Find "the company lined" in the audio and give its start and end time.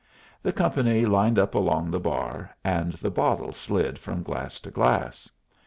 0.41-1.37